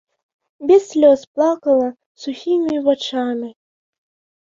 Без 0.71 0.81
слёз 0.93 1.27
плакала 1.35 1.87
сухімі 2.25 2.83
вачамі. 2.91 3.49